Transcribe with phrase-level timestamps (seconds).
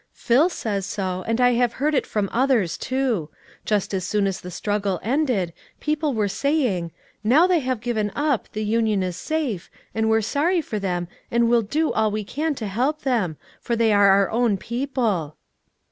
[0.13, 3.29] "Phil says so, and I've heard it from others too;
[3.65, 6.91] just as soon as the struggle ended, people were saying,
[7.23, 11.47] 'Now they have given up, the Union is safe, and we're sorry for them and
[11.47, 15.35] will do all we can to help them; for they are our own people.'"